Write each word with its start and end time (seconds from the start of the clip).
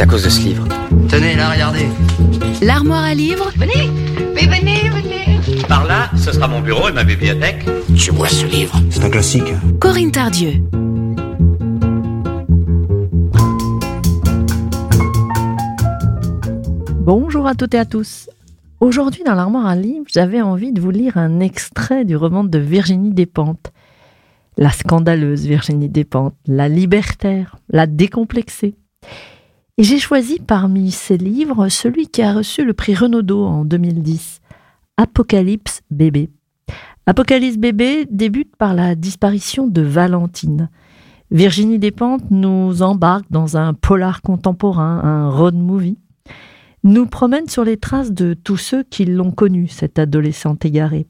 C'est 0.00 0.04
à 0.04 0.08
cause 0.08 0.24
de 0.24 0.30
ce 0.30 0.40
livre. 0.40 0.64
Tenez, 1.10 1.36
là, 1.36 1.50
regardez. 1.50 1.86
L'armoire 2.62 3.04
à 3.04 3.12
livres 3.12 3.50
Venez, 3.58 3.90
mais 4.34 4.46
venez, 4.46 4.88
venez. 4.88 5.62
Par 5.68 5.84
là, 5.84 6.10
ce 6.16 6.32
sera 6.32 6.48
mon 6.48 6.62
bureau 6.62 6.88
et 6.88 6.92
ma 6.92 7.04
bibliothèque. 7.04 7.66
Tu 7.94 8.10
vois 8.10 8.28
ce 8.28 8.46
livre? 8.46 8.80
C'est 8.88 9.04
un 9.04 9.10
classique. 9.10 9.52
Corinne 9.78 10.10
Tardieu. 10.10 10.52
Bonjour 17.00 17.46
à 17.46 17.54
toutes 17.54 17.74
et 17.74 17.78
à 17.78 17.84
tous. 17.84 18.30
Aujourd'hui, 18.80 19.22
dans 19.22 19.34
l'armoire 19.34 19.66
à 19.66 19.76
livres, 19.76 20.06
j'avais 20.08 20.40
envie 20.40 20.72
de 20.72 20.80
vous 20.80 20.90
lire 20.90 21.18
un 21.18 21.40
extrait 21.40 22.06
du 22.06 22.16
roman 22.16 22.42
de 22.42 22.58
Virginie 22.58 23.12
Despentes. 23.12 23.70
La 24.56 24.70
scandaleuse 24.70 25.44
Virginie 25.44 25.90
Despentes, 25.90 26.36
la 26.46 26.70
libertaire, 26.70 27.58
la 27.68 27.86
décomplexée. 27.86 28.76
Et 29.80 29.82
j'ai 29.82 29.98
choisi 29.98 30.40
parmi 30.40 30.90
ces 30.90 31.16
livres 31.16 31.70
celui 31.70 32.06
qui 32.06 32.20
a 32.20 32.34
reçu 32.34 32.66
le 32.66 32.74
prix 32.74 32.94
Renaudot 32.94 33.46
en 33.46 33.64
2010, 33.64 34.42
Apocalypse 34.98 35.80
bébé. 35.90 36.28
Apocalypse 37.06 37.56
bébé 37.56 38.06
débute 38.10 38.54
par 38.56 38.74
la 38.74 38.94
disparition 38.94 39.66
de 39.66 39.80
Valentine. 39.80 40.68
Virginie 41.30 41.78
Despentes 41.78 42.30
nous 42.30 42.82
embarque 42.82 43.24
dans 43.30 43.56
un 43.56 43.72
polar 43.72 44.20
contemporain, 44.20 45.00
un 45.02 45.30
road 45.30 45.54
movie 45.54 45.96
nous 46.84 47.06
promène 47.06 47.48
sur 47.48 47.64
les 47.64 47.78
traces 47.78 48.12
de 48.12 48.34
tous 48.34 48.58
ceux 48.58 48.82
qui 48.82 49.06
l'ont 49.06 49.30
connue, 49.30 49.68
cette 49.68 49.98
adolescente 49.98 50.62
égarée. 50.66 51.06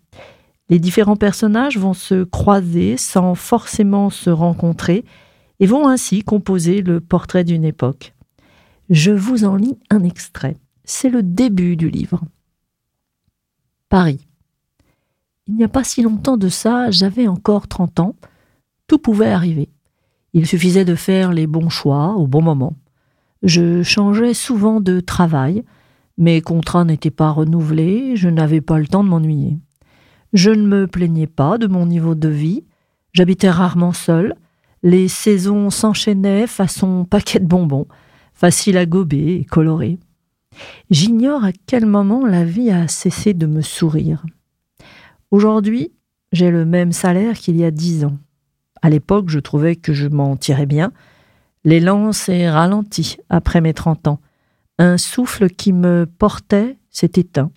Les 0.69 0.79
différents 0.79 1.17
personnages 1.17 1.77
vont 1.77 1.95
se 1.95 2.23
croiser 2.23 2.97
sans 2.97 3.35
forcément 3.35 4.11
se 4.11 4.31
rencontrer 4.31 5.05
et 5.59 5.67
vont 5.67 5.89
ainsi 5.89 6.23
composer 6.23 6.83
le 6.83 7.01
portrait 7.01 7.43
d'une 7.43 7.65
époque. 7.65 8.15
Je 8.91 9.13
vous 9.13 9.45
en 9.45 9.55
lis 9.55 9.79
un 9.89 10.03
extrait. 10.03 10.57
C'est 10.83 11.11
le 11.11 11.23
début 11.23 11.77
du 11.77 11.89
livre. 11.89 12.23
Paris. 13.89 14.27
Il 15.47 15.55
n'y 15.55 15.63
a 15.63 15.69
pas 15.69 15.85
si 15.85 16.03
longtemps 16.03 16.37
de 16.37 16.49
ça, 16.49 16.91
j'avais 16.91 17.29
encore 17.29 17.69
30 17.69 18.01
ans. 18.01 18.17
Tout 18.89 18.99
pouvait 18.99 19.31
arriver. 19.31 19.69
Il 20.33 20.45
suffisait 20.45 20.85
de 20.85 20.97
faire 20.97 21.33
les 21.33 21.47
bons 21.47 21.69
choix 21.69 22.15
au 22.15 22.27
bon 22.27 22.43
moment. 22.43 22.75
Je 23.45 23.85
changeais 23.85 24.35
souvent 24.35 24.81
de 24.81 24.99
travail, 24.99 25.63
mes 26.19 26.41
contrats 26.41 26.85
n'étaient 26.85 27.11
pas 27.11 27.31
renouvelés, 27.31 28.17
je 28.17 28.29
n'avais 28.29 28.61
pas 28.61 28.79
le 28.79 28.89
temps 28.89 29.05
de 29.05 29.09
m'ennuyer. 29.09 29.57
Je 30.33 30.51
ne 30.51 30.67
me 30.67 30.87
plaignais 30.87 31.29
pas 31.29 31.59
de 31.59 31.69
mon 31.69 31.87
niveau 31.87 32.17
de 32.17 32.29
vie, 32.29 32.65
j'habitais 33.13 33.51
rarement 33.51 33.93
seul, 33.93 34.35
les 34.83 35.09
saisons 35.09 35.71
s'enchaînaient 35.71 36.47
façon 36.47 37.05
paquet 37.05 37.39
de 37.39 37.47
bonbons, 37.47 37.87
facile 38.41 38.79
à 38.79 38.87
gober 38.87 39.37
et 39.37 39.45
coloré. 39.45 39.99
J'ignore 40.91 41.45
à 41.45 41.53
quel 41.67 41.87
moment 41.87 42.27
la 42.27 42.45
vie 42.45 42.71
a 42.71 42.89
cessé 42.89 43.35
de 43.35 43.47
me 43.47 43.61
sourire. 43.61 44.25
Aujourd'hui, 45.31 45.93
j'ai 46.33 46.51
le 46.51 46.65
même 46.65 46.93
salaire 46.93 47.37
qu'il 47.37 47.57
y 47.57 47.65
a 47.65 47.71
dix 47.71 48.05
ans. 48.05 48.17
À 48.83 48.89
l'époque, 48.89 49.29
je 49.29 49.39
trouvais 49.39 49.77
que 49.77 49.93
je 49.93 50.09
m'en 50.09 50.37
tirais 50.37 50.67
bien, 50.67 50.91
L'élan 51.65 52.13
s'est 52.13 52.49
ralenti 52.49 53.19
après 53.29 53.61
mes 53.61 53.75
trente 53.75 54.09
ans. 54.09 54.21
Un 54.79 54.97
souffle 54.97 55.51
qui 55.51 55.73
me 55.73 56.07
portait 56.07 56.79
s'est 56.91 57.13
éteint. 57.17 57.51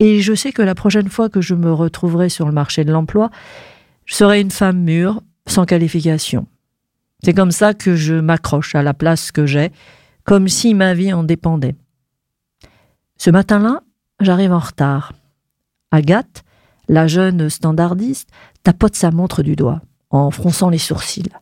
Et 0.00 0.20
je 0.20 0.34
sais 0.34 0.52
que 0.52 0.62
la 0.62 0.74
prochaine 0.74 1.08
fois 1.08 1.28
que 1.28 1.40
je 1.40 1.54
me 1.54 1.72
retrouverai 1.72 2.30
sur 2.30 2.46
le 2.46 2.52
marché 2.52 2.84
de 2.84 2.92
l'emploi, 2.92 3.30
je 4.06 4.14
serai 4.14 4.40
une 4.40 4.50
femme 4.50 4.78
mûre, 4.78 5.20
sans 5.46 5.66
qualification. 5.66 6.46
C'est 7.24 7.34
comme 7.34 7.50
ça 7.50 7.74
que 7.74 7.96
je 7.96 8.14
m'accroche 8.14 8.74
à 8.74 8.82
la 8.82 8.94
place 8.94 9.32
que 9.32 9.46
j'ai, 9.46 9.72
comme 10.24 10.48
si 10.48 10.74
ma 10.74 10.94
vie 10.94 11.12
en 11.12 11.24
dépendait. 11.24 11.76
Ce 13.16 13.30
matin-là, 13.30 13.82
j'arrive 14.20 14.52
en 14.52 14.58
retard. 14.58 15.12
Agathe, 15.90 16.44
la 16.88 17.06
jeune 17.06 17.50
standardiste, 17.50 18.28
tapote 18.62 18.94
sa 18.94 19.10
montre 19.10 19.42
du 19.42 19.56
doigt, 19.56 19.80
en 20.10 20.30
fronçant 20.30 20.70
les 20.70 20.78
sourcils. 20.78 21.32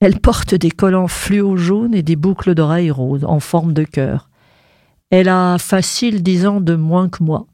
Elle 0.00 0.20
porte 0.20 0.54
des 0.54 0.70
collants 0.70 1.08
fluo 1.08 1.56
jaunes 1.56 1.94
et 1.94 2.02
des 2.02 2.16
boucles 2.16 2.54
d'oreilles 2.54 2.90
roses 2.90 3.24
en 3.24 3.40
forme 3.40 3.72
de 3.72 3.84
cœur. 3.84 4.28
Elle 5.10 5.28
a 5.28 5.56
facile 5.58 6.22
dix 6.22 6.46
ans 6.46 6.60
de 6.60 6.74
moins 6.74 7.08
que 7.08 7.22
moi. 7.22 7.46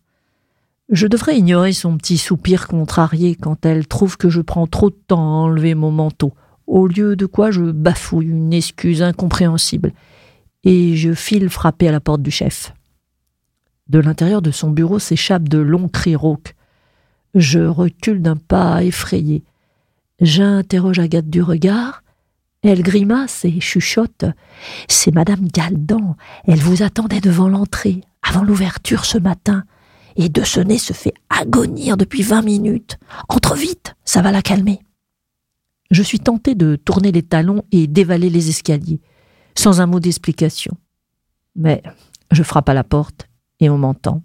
Je 0.88 1.06
devrais 1.06 1.38
ignorer 1.38 1.72
son 1.72 1.96
petit 1.96 2.18
soupir 2.18 2.66
contrarié 2.66 3.36
quand 3.36 3.64
elle 3.64 3.86
trouve 3.86 4.16
que 4.16 4.28
je 4.28 4.40
prends 4.40 4.66
trop 4.66 4.90
de 4.90 4.98
temps 5.06 5.20
à 5.20 5.44
enlever 5.44 5.74
mon 5.74 5.90
manteau, 5.90 6.32
au 6.66 6.86
lieu 6.86 7.16
de 7.16 7.26
quoi 7.26 7.50
je 7.50 7.62
bafouille 7.62 8.26
une 8.26 8.52
excuse 8.52 9.02
incompréhensible, 9.02 9.92
et 10.64 10.96
je 10.96 11.12
file 11.12 11.48
frapper 11.48 11.88
à 11.88 11.92
la 11.92 12.00
porte 12.00 12.22
du 12.22 12.30
chef. 12.30 12.72
De 13.88 13.98
l'intérieur 13.98 14.42
de 14.42 14.50
son 14.50 14.70
bureau 14.70 14.98
s'échappent 14.98 15.48
de 15.48 15.58
longs 15.58 15.88
cris 15.88 16.16
rauques. 16.16 16.54
Je 17.34 17.60
recule 17.60 18.22
d'un 18.22 18.36
pas 18.36 18.84
effrayé. 18.84 19.42
J'interroge 20.20 20.98
Agathe 20.98 21.28
du 21.28 21.42
regard, 21.42 22.02
elle 22.62 22.82
grimace 22.82 23.44
et 23.44 23.60
chuchote. 23.60 24.24
C'est 24.88 25.12
Madame 25.12 25.48
Galdan. 25.48 26.16
Elle 26.44 26.60
vous 26.60 26.84
attendait 26.84 27.20
devant 27.20 27.48
l'entrée, 27.48 28.02
avant 28.22 28.44
l'ouverture 28.44 29.04
ce 29.04 29.18
matin. 29.18 29.64
Et 30.14 30.28
de 30.28 30.44
se 30.44 30.92
fait 30.92 31.14
agonir 31.28 31.96
depuis 31.96 32.22
vingt 32.22 32.42
minutes. 32.42 32.98
Entre 33.28 33.56
vite, 33.56 33.94
ça 34.04 34.22
va 34.22 34.30
la 34.30 34.42
calmer. 34.42 34.80
Je 35.92 36.02
suis 36.02 36.20
tenté 36.20 36.54
de 36.54 36.76
tourner 36.76 37.12
les 37.12 37.22
talons 37.22 37.64
et 37.70 37.86
d'évaler 37.86 38.30
les 38.30 38.48
escaliers, 38.48 39.02
sans 39.54 39.82
un 39.82 39.86
mot 39.86 40.00
d'explication. 40.00 40.74
Mais 41.54 41.82
je 42.30 42.42
frappe 42.42 42.70
à 42.70 42.74
la 42.74 42.82
porte 42.82 43.28
et 43.60 43.68
on 43.68 43.76
m'entend. 43.76 44.22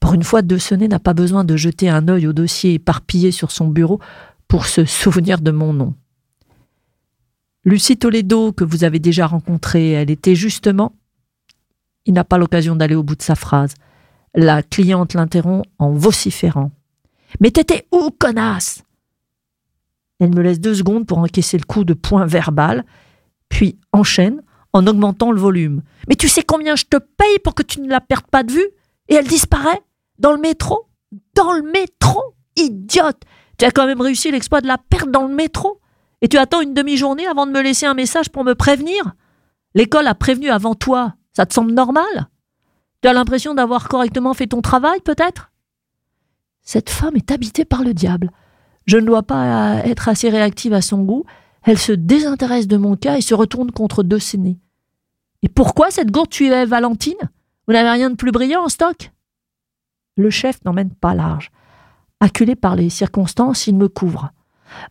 Pour 0.00 0.14
une 0.14 0.22
fois, 0.22 0.40
Dessonnet 0.40 0.88
n'a 0.88 0.98
pas 0.98 1.12
besoin 1.12 1.44
de 1.44 1.58
jeter 1.58 1.90
un 1.90 2.08
œil 2.08 2.26
au 2.26 2.32
dossier 2.32 2.72
éparpillé 2.72 3.32
sur 3.32 3.50
son 3.50 3.68
bureau 3.68 4.00
pour 4.48 4.64
se 4.64 4.86
souvenir 4.86 5.42
de 5.42 5.50
mon 5.50 5.74
nom. 5.74 5.94
Lucie 7.66 7.98
Toledo, 7.98 8.52
que 8.52 8.64
vous 8.64 8.82
avez 8.82 8.98
déjà 8.98 9.26
rencontrée, 9.26 9.90
elle 9.90 10.10
était 10.10 10.34
justement. 10.34 10.94
Il 12.06 12.14
n'a 12.14 12.24
pas 12.24 12.38
l'occasion 12.38 12.76
d'aller 12.76 12.94
au 12.94 13.02
bout 13.02 13.14
de 13.14 13.22
sa 13.22 13.34
phrase. 13.34 13.74
La 14.34 14.62
cliente 14.62 15.12
l'interrompt 15.12 15.68
en 15.78 15.92
vociférant. 15.92 16.70
Mais 17.40 17.50
t'étais 17.50 17.86
où, 17.92 18.08
connasse? 18.18 18.84
Elle 20.20 20.34
me 20.34 20.42
laisse 20.42 20.60
deux 20.60 20.74
secondes 20.74 21.06
pour 21.06 21.18
encaisser 21.18 21.58
le 21.58 21.64
coup 21.64 21.84
de 21.84 21.94
poing 21.94 22.26
verbal, 22.26 22.84
puis 23.48 23.78
enchaîne 23.92 24.42
en 24.72 24.86
augmentant 24.86 25.32
le 25.32 25.40
volume. 25.40 25.82
Mais 26.08 26.14
tu 26.14 26.28
sais 26.28 26.42
combien 26.42 26.76
je 26.76 26.84
te 26.84 26.98
paye 26.98 27.38
pour 27.42 27.54
que 27.54 27.62
tu 27.62 27.80
ne 27.80 27.88
la 27.88 28.00
perdes 28.00 28.26
pas 28.26 28.42
de 28.42 28.52
vue? 28.52 28.68
Et 29.08 29.14
elle 29.14 29.26
disparaît 29.26 29.82
Dans 30.18 30.32
le 30.32 30.38
métro? 30.38 30.86
Dans 31.34 31.52
le 31.52 31.62
métro? 31.62 32.20
Idiote! 32.56 33.22
Tu 33.58 33.64
as 33.64 33.70
quand 33.70 33.86
même 33.86 34.00
réussi 34.00 34.30
l'exploit 34.30 34.60
de 34.60 34.66
la 34.66 34.78
perdre 34.78 35.10
dans 35.10 35.26
le 35.26 35.34
métro? 35.34 35.80
Et 36.20 36.28
tu 36.28 36.36
attends 36.36 36.60
une 36.60 36.74
demi-journée 36.74 37.26
avant 37.26 37.46
de 37.46 37.52
me 37.52 37.62
laisser 37.62 37.86
un 37.86 37.94
message 37.94 38.28
pour 38.28 38.44
me 38.44 38.54
prévenir? 38.54 39.14
L'école 39.74 40.06
a 40.06 40.14
prévenu 40.14 40.50
avant 40.50 40.74
toi. 40.74 41.14
Ça 41.32 41.46
te 41.46 41.54
semble 41.54 41.72
normal? 41.72 42.28
Tu 43.02 43.08
as 43.08 43.12
l'impression 43.14 43.54
d'avoir 43.54 43.88
correctement 43.88 44.34
fait 44.34 44.48
ton 44.48 44.60
travail, 44.60 45.00
peut-être? 45.00 45.50
Cette 46.60 46.90
femme 46.90 47.16
est 47.16 47.30
habitée 47.30 47.64
par 47.64 47.82
le 47.82 47.94
diable. 47.94 48.30
Je 48.86 48.96
ne 48.96 49.06
dois 49.06 49.22
pas 49.22 49.76
être 49.84 50.08
assez 50.08 50.28
réactive 50.28 50.72
à 50.72 50.82
son 50.82 51.02
goût. 51.02 51.24
Elle 51.62 51.78
se 51.78 51.92
désintéresse 51.92 52.66
de 52.66 52.76
mon 52.76 52.96
cas 52.96 53.16
et 53.16 53.20
se 53.20 53.34
retourne 53.34 53.70
contre 53.70 54.02
deux 54.02 54.18
sénés. 54.18 54.58
Et 55.42 55.48
pourquoi 55.48 55.90
cette 55.90 56.10
gourde 56.10 56.30
tuait 56.30 56.66
Valentine? 56.66 57.30
Vous 57.66 57.72
n'avez 57.72 57.90
rien 57.90 58.10
de 58.10 58.16
plus 58.16 58.32
brillant 58.32 58.64
en 58.64 58.68
stock? 58.68 59.12
Le 60.16 60.30
chef 60.30 60.64
n'emmène 60.64 60.90
pas 60.94 61.14
large. 61.14 61.50
Acculé 62.20 62.56
par 62.56 62.76
les 62.76 62.90
circonstances, 62.90 63.66
il 63.66 63.76
me 63.76 63.88
couvre. 63.88 64.32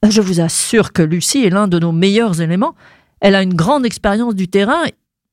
Je 0.07 0.21
vous 0.21 0.41
assure 0.41 0.91
que 0.93 1.01
Lucie 1.01 1.45
est 1.45 1.49
l'un 1.49 1.67
de 1.67 1.79
nos 1.79 1.91
meilleurs 1.91 2.41
éléments. 2.41 2.75
Elle 3.21 3.35
a 3.35 3.43
une 3.43 3.53
grande 3.53 3.85
expérience 3.85 4.35
du 4.35 4.47
terrain. 4.47 4.83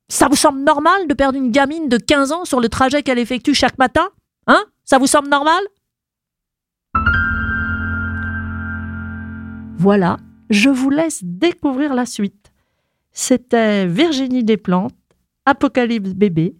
Ça 0.09 0.27
vous 0.27 0.35
semble 0.35 0.63
normal 0.63 1.07
de 1.07 1.13
perdre 1.13 1.37
une 1.37 1.51
gamine 1.51 1.89
de 1.89 1.97
15 1.97 2.31
ans 2.31 2.45
sur 2.45 2.59
le 2.59 2.69
trajet 2.69 3.03
qu'elle 3.03 3.19
effectue 3.19 3.53
chaque 3.53 3.77
matin? 3.77 4.07
Hein? 4.47 4.63
Ça 4.85 4.99
vous 4.99 5.07
semble 5.07 5.29
normal? 5.29 5.61
Voilà, 9.79 10.17
je 10.49 10.69
vous 10.69 10.89
laisse 10.89 11.21
découvrir 11.23 11.93
la 11.93 12.07
suite. 12.07 12.51
C'était 13.11 13.85
Virginie 13.85 14.43
Desplantes, 14.43 14.95
Apocalypse 15.45 16.15
bébé. 16.15 16.55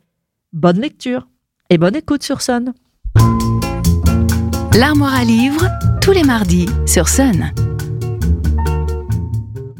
Bonne 0.54 0.80
lecture 0.80 1.28
et 1.69 1.80
bonne 1.80 1.96
écoute 1.96 2.22
sur 2.22 2.42
Sun. 2.42 2.74
L'armoire 4.75 5.16
à 5.16 5.24
livres, 5.24 5.68
tous 6.00 6.12
les 6.12 6.24
mardis 6.24 6.68
sur 6.86 7.10
Sun. 7.10 7.52